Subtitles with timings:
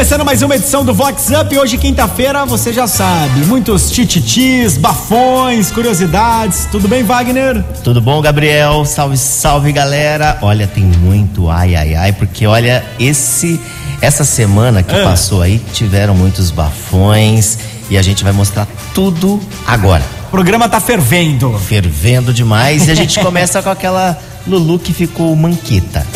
[0.00, 5.70] Começando mais uma edição do Vox Up, hoje quinta-feira, você já sabe, muitos tititis, bafões,
[5.70, 6.66] curiosidades.
[6.72, 7.62] Tudo bem, Wagner?
[7.84, 8.82] Tudo bom, Gabriel?
[8.86, 10.38] Salve, salve, galera.
[10.40, 13.60] Olha, tem muito ai ai ai, porque olha, esse
[14.00, 15.04] essa semana que Ah.
[15.04, 17.58] passou aí tiveram muitos bafões
[17.90, 20.02] e a gente vai mostrar tudo agora.
[20.28, 21.58] O programa tá fervendo.
[21.58, 26.06] Fervendo demais e a gente começa com aquela Lulu que ficou manquita.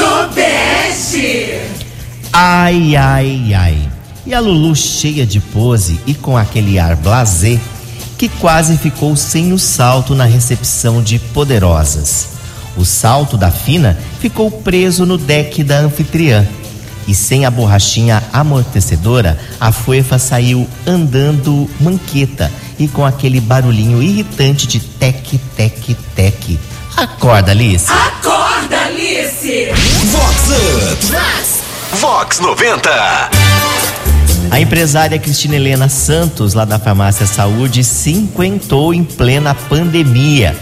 [2.37, 3.89] Ai, ai, ai.
[4.27, 7.61] E a Lulu cheia de pose e com aquele ar blasé
[8.19, 12.31] que quase ficou sem o salto na recepção de poderosas.
[12.77, 16.45] O salto da fina ficou preso no deck da anfitriã.
[17.07, 24.67] E sem a borrachinha amortecedora, a fofa saiu andando manqueta e com aquele barulhinho irritante
[24.67, 26.59] de tec, tec, tec.
[26.97, 27.87] Acorda, Alice.
[27.93, 29.69] Acorda, Alice!
[30.11, 31.07] Vox Up.
[31.13, 31.54] Vox
[32.01, 32.91] 90.
[34.51, 40.57] A empresária Cristina Helena Santos, lá da Farmácia Saúde, cinquentou em plena pandemia.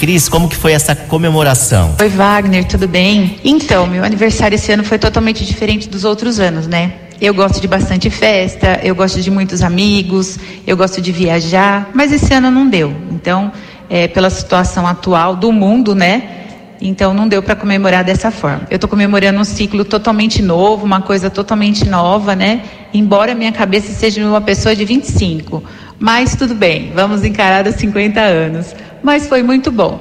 [0.00, 1.94] Cris, como que foi essa comemoração?
[2.00, 3.38] Oi, Wagner, tudo bem?
[3.44, 6.94] Então, meu aniversário esse ano foi totalmente diferente dos outros anos, né?
[7.20, 10.36] Eu gosto de bastante festa, eu gosto de muitos amigos,
[10.66, 12.92] eu gosto de viajar, mas esse ano não deu.
[13.12, 13.52] Então,
[13.88, 16.41] é, pela situação atual do mundo, né?
[16.84, 18.66] Então não deu para comemorar dessa forma.
[18.68, 22.62] Eu estou comemorando um ciclo totalmente novo, uma coisa totalmente nova, né?
[22.92, 25.62] Embora minha cabeça seja uma pessoa de 25.
[25.96, 28.74] Mas tudo bem, vamos encarar os 50 anos.
[29.00, 30.00] Mas foi muito bom.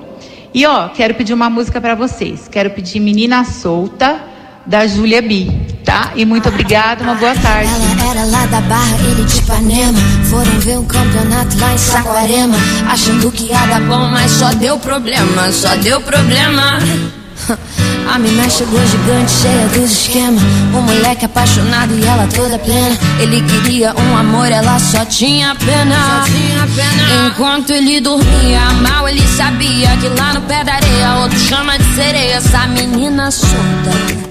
[0.52, 2.48] E ó, quero pedir uma música para vocês.
[2.48, 4.20] Quero pedir Menina Solta,
[4.66, 5.50] da Júlia B,
[5.84, 6.12] tá?
[6.16, 7.70] E muito obrigada, uma boa tarde.
[7.70, 10.00] Ela era lá da Barra, ele de Ipanema.
[10.30, 12.58] Foram ver um campeonato lá em Saquarema.
[12.90, 16.80] Achando que ia dar bom, mas só deu problema, só deu problema.
[18.08, 20.42] A mina chegou gigante, cheia dos esquemas.
[20.74, 22.98] Um moleque apaixonado e ela toda plena.
[23.20, 26.26] Ele queria um amor, ela só tinha pena.
[27.28, 31.96] Enquanto ele dormia mal, ele sabia que lá no pé da areia outro chama de
[31.96, 32.36] sereia.
[32.36, 34.31] Essa menina solta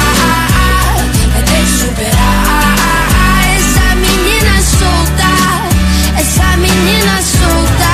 [6.31, 7.91] essa menina solta.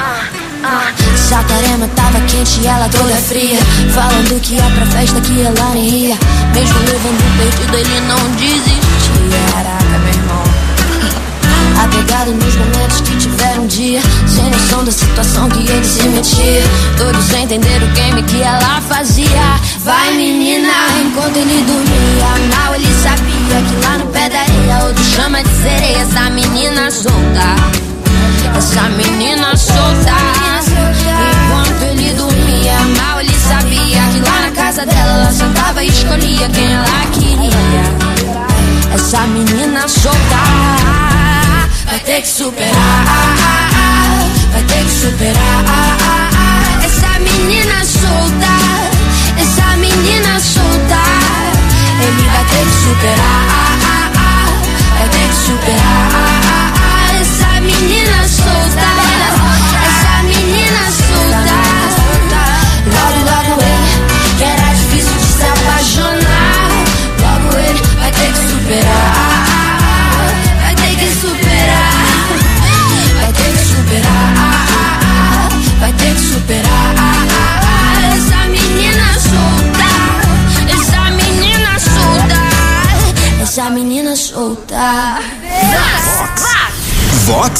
[0.00, 0.24] Ah,
[0.64, 1.16] ah.
[1.16, 3.58] Saquarema tava quente e ela toda fria
[3.92, 6.18] Falando que ia pra festa que ela nem ia
[6.54, 10.42] Mesmo levando perdido ele não desistia Caraca, meu irmão
[11.82, 14.00] Apegado nos momentos que tiveram um dia
[14.86, 16.62] da situação que ele se metia.
[16.96, 19.58] Todos entenderam o game que ela fazia.
[19.80, 20.68] Vai menina,
[21.04, 22.56] enquanto ele dormia.
[22.56, 25.98] Mal ele sabia que lá no pé da areia Outro chama de sereia.
[25.98, 27.56] Essa menina solta.
[28.56, 30.14] Essa menina solta.
[31.32, 36.48] Enquanto ele dormia mal Ele sabia que lá na casa dela Ela sentava e escolhia
[36.48, 38.94] quem ela queria.
[38.94, 41.05] Essa menina solta
[41.86, 43.04] Vai ter que superar
[44.52, 45.64] Vai ter que superar
[46.84, 48.56] Essa menina solta
[49.40, 51.02] Essa menina solta.
[52.02, 53.35] Ele vai ter que superar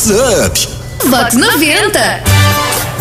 [0.09, 0.69] Up.
[1.09, 2.23] Vox 90!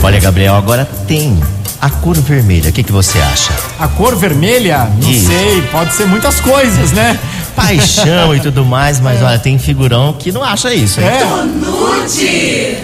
[0.02, 1.40] Olha, Gabriel, agora tem
[1.80, 2.72] a cor vermelha.
[2.72, 3.54] O que, que você acha?
[3.80, 5.28] A cor vermelha, não Isso.
[5.28, 7.20] sei, pode ser muitas coisas, né?
[7.56, 11.08] Paixão e tudo mais, mas olha, tem figurão que não acha isso, hein?
[11.08, 12.78] É, Nude!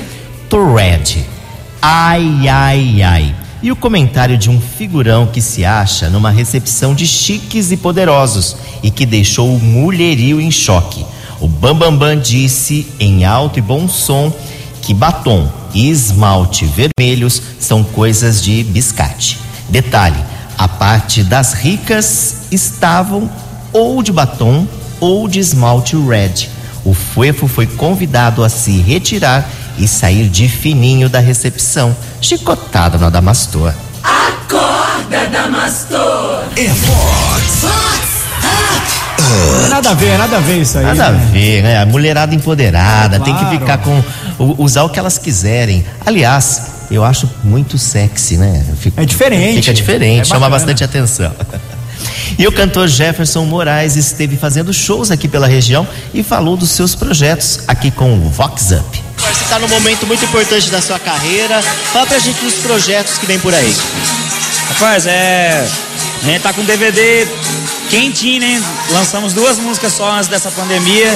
[0.48, 1.26] Tourette.
[1.82, 3.36] Ai, ai, ai.
[3.64, 8.56] E o comentário de um figurão que se acha numa recepção de chiques e poderosos
[8.84, 11.04] e que deixou o mulherio em choque.
[11.42, 14.32] O Bambambam Bam Bam disse em alto e bom som
[14.84, 19.40] que batom e esmalte vermelhos são coisas de biscate.
[19.68, 20.24] Detalhe:
[20.56, 23.28] a parte das ricas estavam
[23.74, 24.68] ou de batom
[25.00, 26.48] ou de esmalte red.
[26.86, 29.50] O Fuefo foi convidado a se retirar
[29.80, 33.74] e sair de fininho da recepção, chicotada no Adamastor.
[34.04, 36.44] Acorda, Damastor.
[36.56, 36.70] É
[39.32, 39.70] Vox.
[39.70, 40.84] Nada a ver, nada a ver isso aí.
[40.86, 41.30] Nada a né?
[41.32, 41.82] ver, né?
[41.82, 43.60] A mulherada empoderada, É, tem que claro.
[43.60, 44.04] ficar com.
[44.58, 45.86] usar o que elas quiserem.
[46.06, 48.66] Aliás, eu acho muito sexy, né?
[48.80, 49.62] Fico- É diferente.
[49.62, 51.32] Fica diferente, É chama bastante atenção.
[52.40, 56.96] E o cantor Jefferson Moraes esteve fazendo shows aqui pela região e falou dos seus
[56.96, 59.04] projetos aqui com o Vox Up.
[59.18, 61.62] Você está num momento muito importante da sua carreira.
[61.92, 63.76] Fala pra gente dos projetos que vem por aí.
[64.70, 65.68] Rapaz, é.
[66.24, 67.28] A gente tá com DVD
[67.92, 68.64] quentinho, né?
[68.90, 71.14] Lançamos duas músicas só antes dessa pandemia.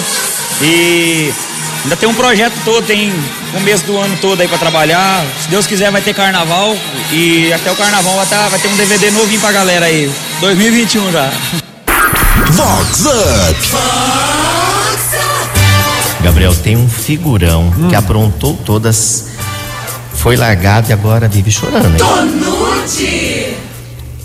[0.61, 1.33] E
[1.83, 3.11] ainda tem um projeto todo, tem
[3.51, 5.25] começo do ano todo aí pra trabalhar.
[5.41, 6.75] Se Deus quiser, vai ter carnaval.
[7.11, 10.11] E até o carnaval vai, tá- vai ter um DVD novinho pra galera aí.
[10.41, 11.31] 2021 já.
[12.51, 13.55] Vox Up.
[16.21, 19.25] Gabriel, tem um figurão que aprontou todas,
[20.15, 21.97] foi largado e agora vive chorando, hein?
[21.97, 23.55] Tonute.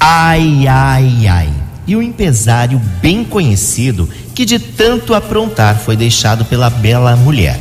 [0.00, 1.50] Ai, ai, ai.
[1.86, 7.60] E o empresário bem conhecido que de tanto aprontar foi deixado pela bela mulher.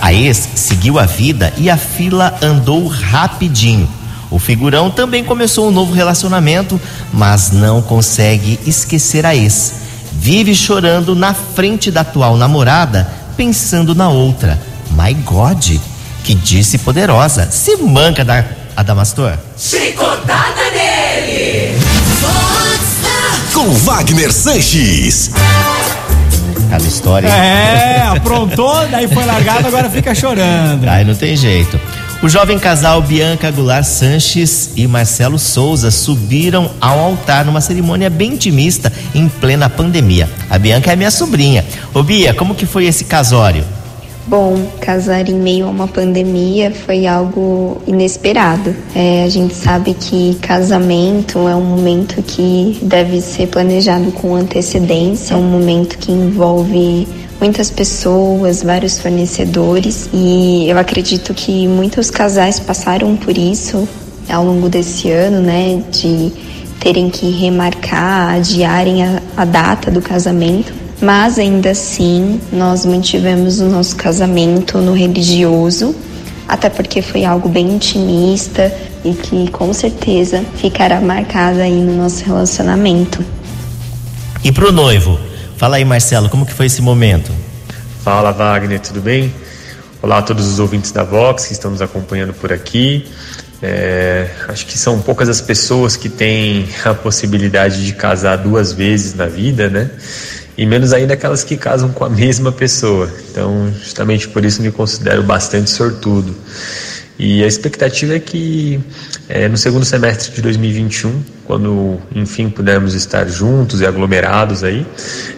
[0.00, 3.88] A ex seguiu a vida e a fila andou rapidinho.
[4.30, 6.80] O figurão também começou um novo relacionamento,
[7.12, 9.74] mas não consegue esquecer a ex.
[10.12, 14.60] Vive chorando na frente da atual namorada, pensando na outra.
[14.90, 15.78] My God,
[16.24, 17.50] que disse poderosa.
[17.50, 18.44] Se manca da
[18.76, 19.38] Adamastor.
[19.56, 20.77] Chicotada.
[23.58, 25.32] Com Wagner Sanches.
[26.70, 27.26] Cada história.
[27.26, 30.88] É, aprontou, daí foi largado, agora fica chorando.
[30.88, 31.76] Aí não tem jeito.
[32.22, 38.34] O jovem casal Bianca Goulart Sanches e Marcelo Souza subiram ao altar numa cerimônia bem
[38.34, 40.30] intimista em plena pandemia.
[40.48, 41.66] A Bianca é minha sobrinha.
[41.92, 43.64] Ô Bia, como que foi esse casório?
[44.28, 48.76] Bom, casar em meio a uma pandemia foi algo inesperado.
[48.94, 55.32] É, a gente sabe que casamento é um momento que deve ser planejado com antecedência,
[55.32, 57.08] é um momento que envolve
[57.40, 63.88] muitas pessoas, vários fornecedores e eu acredito que muitos casais passaram por isso
[64.28, 66.30] ao longo desse ano, né, de
[66.80, 70.77] terem que remarcar, adiarem a, a data do casamento.
[71.00, 75.94] Mas ainda assim, nós mantivemos o nosso casamento no religioso,
[76.48, 78.72] até porque foi algo bem intimista
[79.04, 83.24] e que com certeza ficará marcado aí no nosso relacionamento.
[84.42, 85.18] E pro noivo?
[85.56, 87.32] Fala aí, Marcelo, como que foi esse momento?
[88.02, 89.32] Fala Wagner, tudo bem?
[90.02, 93.06] Olá a todos os ouvintes da Vox que estão nos acompanhando por aqui.
[93.60, 99.14] É, acho que são poucas as pessoas que têm a possibilidade de casar duas vezes
[99.14, 99.90] na vida, né?
[100.58, 103.08] E menos ainda aquelas que casam com a mesma pessoa.
[103.30, 106.34] Então, justamente por isso me considero bastante sortudo.
[107.16, 108.78] E a expectativa é que
[109.28, 114.86] é, no segundo semestre de 2021, quando enfim pudermos estar juntos e aglomerados aí,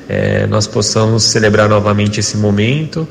[0.09, 3.09] é, nós possamos celebrar novamente esse momento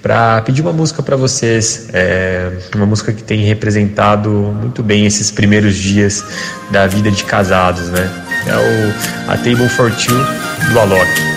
[0.00, 5.30] para pedir uma música para vocês, é, uma música que tem representado muito bem esses
[5.30, 6.24] primeiros dias
[6.70, 8.10] da vida de casados, né?
[8.46, 11.31] É o A Table for Two do Alok.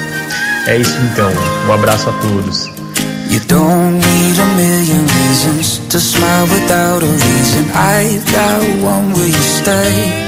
[0.67, 1.31] É isso então,
[1.67, 2.65] um abraço a todos.
[3.29, 7.65] You don't need a million reasons to smile without a reason.
[7.75, 10.25] I've got one where you stay.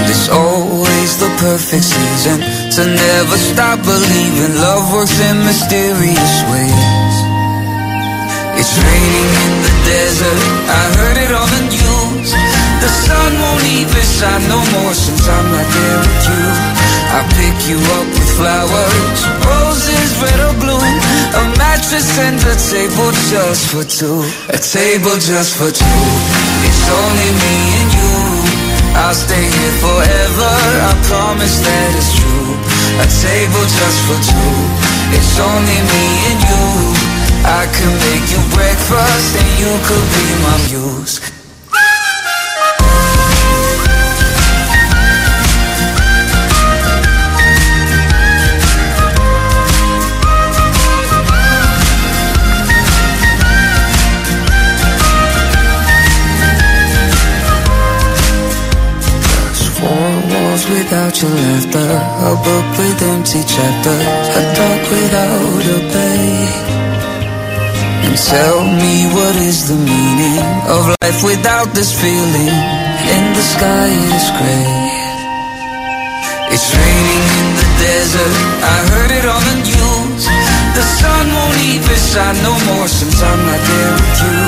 [0.00, 2.40] And it's always the perfect season
[2.74, 7.14] to never stop believing love works in mysterious ways.
[8.58, 11.97] It's raining in the desert, I heard it on the news.
[12.78, 16.44] The sun won't even shine no more since I'm not there with you.
[17.08, 23.10] I pick you up with flowers, roses red or blue, a mattress and a table
[23.32, 24.22] just for two.
[24.52, 26.04] A table just for two.
[26.68, 28.14] It's only me and you.
[28.94, 30.52] I'll stay here forever.
[30.84, 32.52] I promise that it's true.
[33.00, 34.54] A table just for two.
[35.16, 36.66] It's only me and you.
[37.48, 41.37] I could make you breakfast and you could be my muse.
[61.22, 61.90] Your laughter,
[62.30, 66.46] a book with empty chapters, a dog without a bay.
[68.06, 70.38] And tell me what is the meaning
[70.70, 72.54] of life without this feeling?
[73.14, 74.98] And the sky is gray.
[76.54, 80.22] It's raining in the desert, I heard it on the news.
[80.78, 84.38] The sun won't even shine no more since I'm not there with you.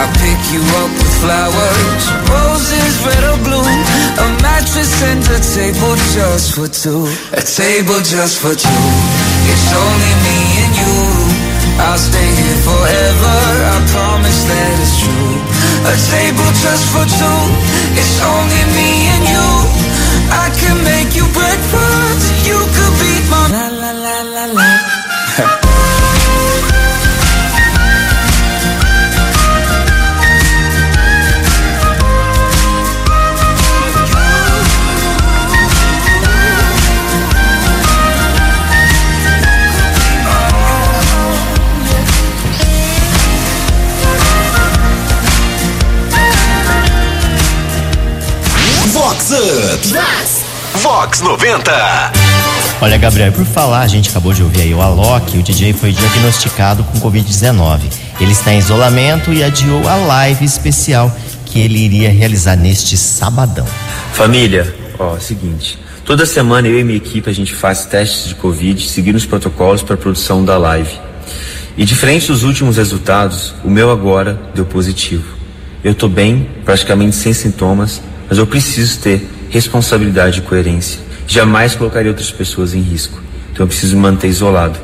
[0.00, 3.87] I'll pick you up with flowers, roses, red or blue.
[4.18, 7.06] A mattress and a table just for two.
[7.38, 8.84] A table just for two.
[9.52, 10.96] It's only me and you.
[11.86, 13.36] I'll stay here forever.
[13.74, 15.34] I promise that it's true.
[15.86, 17.42] A table just for two.
[17.94, 19.48] It's only me and you.
[20.34, 22.26] I can make you breakfast.
[22.42, 25.64] You could be my la la la la la.
[51.08, 51.72] Vox 90.
[52.82, 55.90] Olha, Gabriel, por falar, a gente acabou de ouvir aí o Alok, o DJ foi
[55.90, 57.80] diagnosticado com Covid-19.
[58.20, 61.10] Ele está em isolamento e adiou a live especial
[61.46, 63.66] que ele iria realizar neste sabadão.
[64.12, 65.78] Família, ó, é o seguinte.
[66.04, 69.82] Toda semana eu e minha equipe a gente faz testes de Covid, seguindo os protocolos
[69.82, 70.92] para a produção da live.
[71.74, 75.38] E diferente dos últimos resultados, o meu agora deu positivo.
[75.82, 81.00] Eu tô bem, praticamente sem sintomas, mas eu preciso ter responsabilidade e coerência.
[81.26, 83.20] Jamais colocaria outras pessoas em risco.
[83.52, 84.78] Então eu preciso me manter isolado.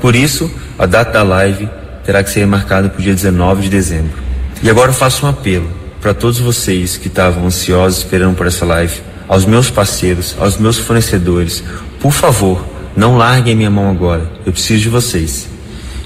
[0.00, 1.68] Por isso, a data da live
[2.04, 4.22] terá que ser marcada para o dia 19 de dezembro.
[4.62, 5.68] E agora eu faço um apelo
[6.00, 10.78] para todos vocês que estavam ansiosos esperando por essa live, aos meus parceiros, aos meus
[10.78, 11.64] fornecedores,
[11.98, 12.62] por favor,
[12.94, 14.30] não larguem minha mão agora.
[14.44, 15.48] Eu preciso de vocês.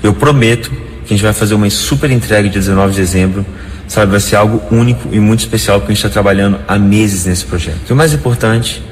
[0.02, 3.44] Eu prometo que a gente vai fazer uma super entrega dia 19 de dezembro.
[3.88, 7.24] Sabe, vai ser algo único e muito especial porque a gente está trabalhando há meses
[7.24, 7.80] nesse projeto.
[7.88, 8.82] E o mais importante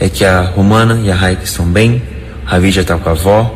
[0.00, 2.02] é que a Romana e a Raika estão bem,
[2.46, 3.54] a Ravi já está com a avó,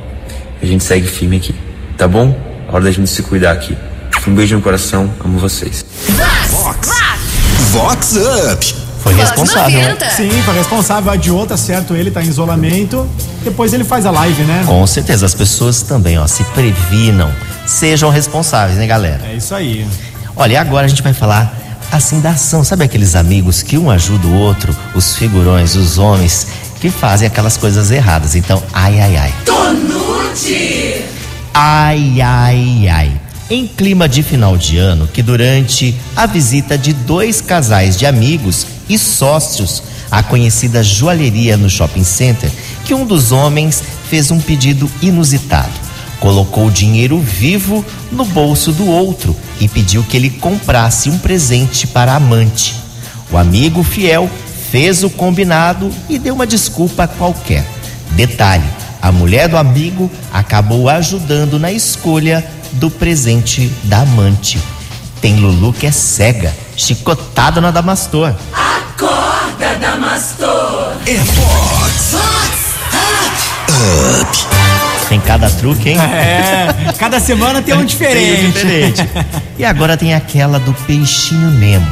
[0.62, 1.54] a gente segue firme aqui.
[1.96, 2.38] Tá bom?
[2.68, 3.76] A hora da gente se cuidar aqui.
[4.28, 5.84] Um beijo no coração, amo vocês.
[7.70, 8.16] Vox
[8.52, 8.74] Up.
[9.02, 9.96] Foi responsável, né?
[10.14, 13.08] Sim, foi responsável, adiou, tá certo, ele tá em isolamento.
[13.42, 14.62] Depois ele faz a live, né?
[14.66, 17.30] Com certeza, as pessoas também, ó, se previnam,
[17.66, 19.22] sejam responsáveis, né, galera?
[19.24, 19.86] É isso aí.
[20.40, 21.54] Olha, e agora a gente vai falar
[21.92, 22.64] assim da ação.
[22.64, 26.46] Sabe aqueles amigos que um ajuda o outro, os figurões, os homens
[26.80, 28.34] que fazem aquelas coisas erradas.
[28.34, 29.34] Então, ai, ai, ai.
[29.44, 31.04] Tonute!
[31.52, 33.20] Ai, ai, ai.
[33.50, 38.66] Em clima de final de ano, que durante a visita de dois casais de amigos
[38.88, 42.50] e sócios à conhecida joalheria no shopping center,
[42.86, 45.89] que um dos homens fez um pedido inusitado.
[46.20, 51.86] Colocou o dinheiro vivo no bolso do outro e pediu que ele comprasse um presente
[51.86, 52.76] para a amante.
[53.32, 54.28] O amigo fiel
[54.70, 57.66] fez o combinado e deu uma desculpa qualquer.
[58.10, 58.68] Detalhe:
[59.00, 64.60] a mulher do amigo acabou ajudando na escolha do presente da amante.
[65.20, 68.34] Tem Lulu que é cega, chicotada na Damastor.
[68.52, 70.92] Acorda, Damastor!
[71.06, 72.29] É Vox
[75.30, 75.96] cada truque, hein?
[75.96, 78.18] É, cada semana tem um diferente.
[78.36, 79.08] Tem um diferente.
[79.56, 81.86] E agora tem aquela do peixinho Nemo.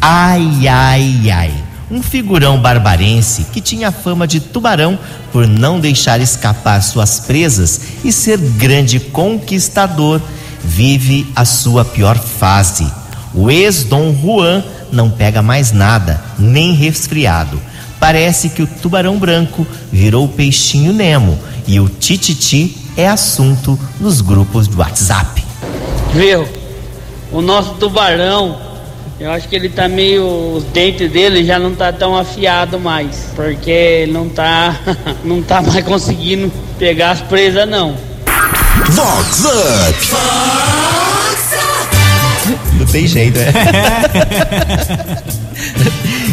[0.00, 1.54] Ai, ai, ai.
[1.88, 4.98] Um figurão barbarense que tinha fama de tubarão
[5.30, 10.20] por não deixar escapar suas presas e ser grande conquistador,
[10.64, 12.90] vive a sua pior fase.
[13.32, 17.62] O ex-Dom Juan não pega mais nada, nem resfriado.
[18.00, 24.22] Parece que o tubarão branco virou o peixinho Nemo e o tititi é assunto nos
[24.22, 25.44] grupos do WhatsApp.
[26.14, 26.48] Viu?
[27.30, 28.58] O nosso tubarão,
[29.20, 30.56] eu acho que ele tá meio.
[30.56, 33.28] Os dentes dele já não tá tão afiado mais.
[33.36, 34.74] Porque ele não tá.
[35.22, 37.94] não tá mais conseguindo pegar as presas não.
[38.88, 40.08] Vox Up.
[42.78, 43.52] Não tem jeito, é.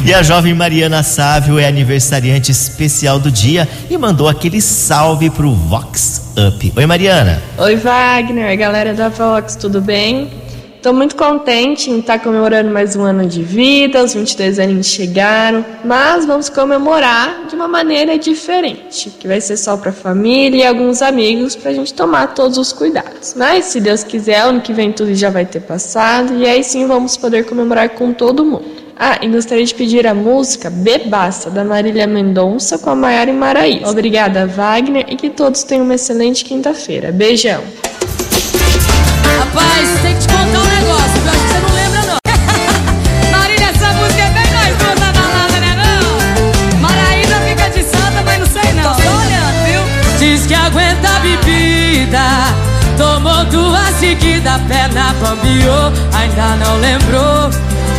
[0.05, 5.51] e a jovem Mariana Sávio é aniversariante especial do dia e mandou aquele salve pro
[5.51, 6.73] Vox Up.
[6.77, 7.41] Oi, Mariana.
[7.57, 10.29] Oi, Wagner, galera da Vox, tudo bem?
[10.79, 15.65] Tô muito contente em estar comemorando mais um ano de vida, os 22 anos chegaram,
[15.83, 21.01] mas vamos comemorar de uma maneira diferente, que vai ser só pra família e alguns
[21.01, 23.33] amigos pra gente tomar todos os cuidados.
[23.35, 26.85] Mas se Deus quiser, ano que vem tudo já vai ter passado e aí sim
[26.85, 28.84] vamos poder comemorar com todo mundo.
[28.97, 33.89] Ah, e gostaria de pedir a música Bebaça, da Marília Mendonça com a Maiara Maraísa.
[33.89, 37.11] Obrigada, Wagner, e que todos tenham uma excelente quinta-feira.
[37.11, 37.61] Beijão!
[39.37, 42.17] Rapaz, tem que te contar um negócio, eu acho que você não lembra não.
[43.37, 46.79] Marília, essa música é bem nós duas da balada, né não?
[46.79, 48.95] Maraísa fica de santa, mas não sei não.
[48.95, 50.19] Tô olhando, viu?
[50.19, 51.75] Diz que aguenta bebida.
[53.99, 56.74] seguida, perna bambiou, ainda não.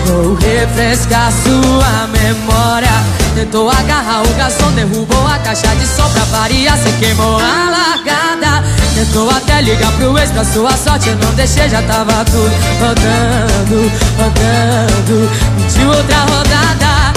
[0.07, 2.91] Vou refrescar sua memória.
[3.35, 8.65] Tentou agarrar o garçom, derrubou a caixa de som pra variar, se queimou a largada.
[8.95, 13.93] Tentou até ligar pro ex pra sua sorte, eu não deixei, já tava tudo rodando,
[14.17, 15.31] rodando.
[15.59, 17.13] Pediu outra rodada,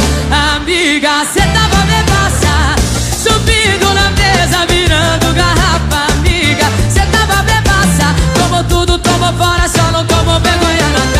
[0.58, 2.76] amiga, cê tava bebaça,
[3.24, 10.06] subindo na mesa, virando garrafa, amiga, cê tava bebaça, tomou tudo, tomou fora, só não
[10.06, 11.19] tomou vergonha na cara,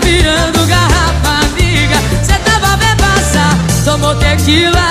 [0.00, 3.44] virando garrafa, amiga, cê tava bebaça,
[3.84, 4.88] tomou tequila,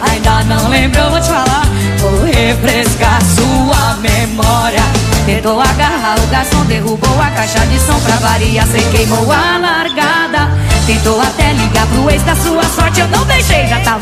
[0.00, 1.66] Ainda não lembrou, vou te falar.
[1.98, 4.82] Vou refrescar sua memória.
[5.26, 10.50] Tentou agarrar o garçom, derrubou a caixa de som pra variar, cê queimou a largada.
[10.86, 13.99] Tentou até ligar pro ex da sua sorte, eu não deixei, já tava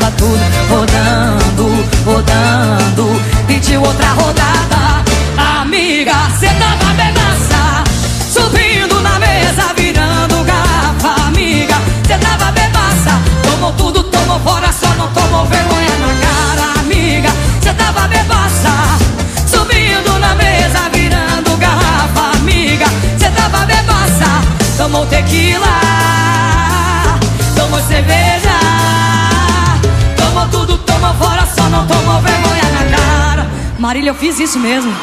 [33.89, 34.95] Marília, eu fiz isso mesmo.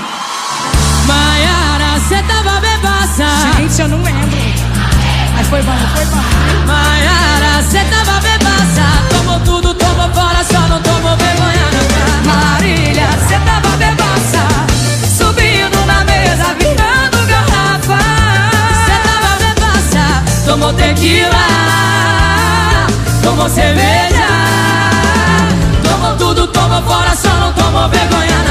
[1.09, 3.27] Maiara, cê tava bebaça.
[3.57, 4.39] Gente, eu não lembro.
[5.35, 6.23] Mas foi bom, foi bom.
[6.67, 8.85] Maiara, cê tava bebaça.
[9.11, 12.53] Tomou tudo, tomou fora, só não tomou vergonha na cara.
[12.53, 14.47] Marília, cê tava bebaça.
[15.19, 17.99] Subindo na mesa, virando garrafa.
[18.87, 20.23] Cê tava bebaça.
[20.47, 21.47] Tomou tequila.
[23.21, 24.29] Tomou cerveja.
[25.83, 28.46] Tomou tudo, tomou fora, só não tomou vergonha na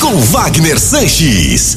[0.00, 1.76] Com Wagner Sanches.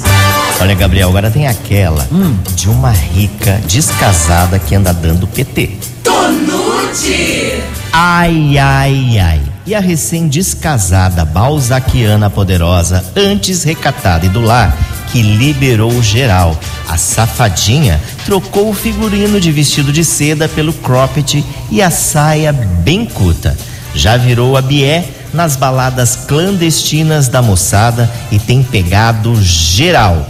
[0.60, 2.08] Olha, Gabriel, agora tem aquela
[2.56, 5.72] de uma rica descasada que anda dando PT.
[6.04, 7.62] Tonute.
[7.92, 9.42] Ai, ai, ai.
[9.66, 14.76] E a recém-descasada Balzaquiana Poderosa, antes recatada e do lar,
[15.12, 16.58] que liberou geral.
[16.88, 23.06] A safadinha trocou o figurino de vestido de seda pelo cropped e a saia bem
[23.06, 23.58] curta.
[23.94, 30.28] Já virou a bié nas baladas clandestinas da moçada e tem pegado geral.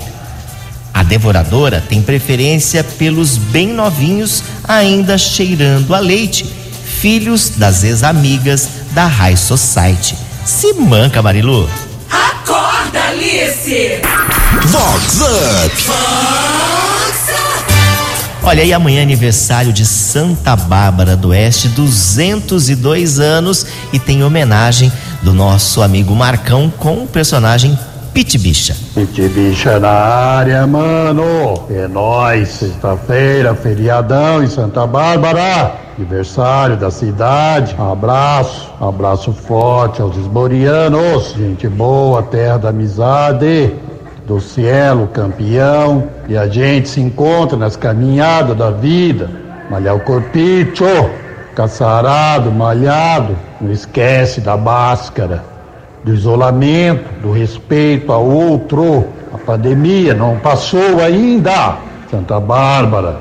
[0.93, 9.05] A devoradora tem preferência pelos bem novinhos, ainda cheirando a leite, filhos das ex-amigas da
[9.05, 10.15] High Society.
[10.45, 11.69] Se manca, Marilu.
[12.09, 14.01] Acorda, Alice.
[14.67, 15.81] Vox Up.
[18.43, 24.91] Olha, e amanhã é aniversário de Santa Bárbara do Oeste, 202 anos, e tem homenagem
[25.21, 27.77] do nosso amigo Marcão com o personagem
[28.13, 28.75] Pit Bicha.
[28.95, 31.65] Pit bicha na área, mano.
[31.69, 32.49] É nóis.
[32.49, 35.75] Sexta-feira, feriadão em Santa Bárbara.
[35.95, 37.75] Aniversário da cidade.
[37.77, 38.69] Abraço.
[38.81, 41.35] Abraço forte aos esborianos.
[41.37, 43.75] Gente boa, terra da amizade.
[44.25, 46.07] Do cielo, campeão.
[46.27, 49.29] E a gente se encontra nas caminhadas da vida.
[49.69, 50.85] Malhar o corpito.
[51.55, 53.35] Caçarado, malhado.
[53.59, 55.51] Não esquece da máscara
[56.03, 59.07] do isolamento, do respeito ao outro.
[59.33, 61.77] A pandemia não passou ainda.
[62.09, 63.19] Santa Bárbara,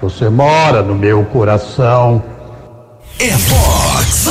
[0.00, 2.22] você mora no meu coração.
[3.20, 4.24] É Vox.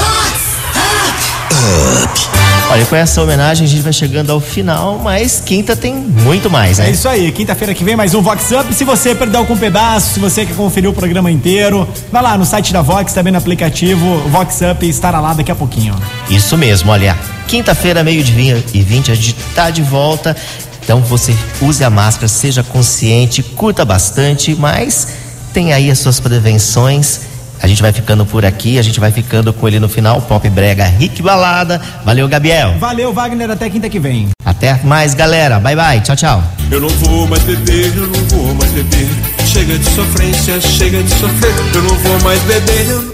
[2.74, 6.80] Olha, com essa homenagem a gente vai chegando ao final, mas quinta tem muito mais,
[6.80, 6.88] né?
[6.88, 8.74] É isso aí, quinta-feira que vem mais um Vox Up.
[8.74, 12.44] Se você perdeu algum pedaço, se você quer conferir o programa inteiro, vai lá no
[12.44, 15.94] site da Vox, também no aplicativo Vox Up estará lá daqui a pouquinho.
[16.32, 17.16] Isso mesmo, olha,
[17.48, 18.34] quinta-feira, meio de
[18.74, 20.36] e 20, a gente tá de volta.
[20.84, 25.10] Então você use a máscara, seja consciente, curta bastante, mas
[25.54, 27.33] tem aí as suas prevenções.
[27.64, 30.48] A gente vai ficando por aqui, a gente vai ficando com ele no final, Pop
[30.50, 31.80] Brega Rick Balada.
[32.04, 32.78] Valeu, Gabriel.
[32.78, 34.32] Valeu, Wagner, até quinta que vem.
[34.44, 35.62] Até mais, galera.
[35.62, 36.02] Bye, bye.
[36.02, 36.44] Tchau, tchau.
[36.70, 39.08] Eu não vou mais beber, eu não vou mais beber.
[39.46, 41.54] Chega de sofrência, chega de sofrer.
[41.74, 43.13] Eu não vou mais beber, eu